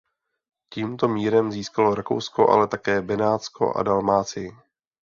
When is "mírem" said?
1.07-1.51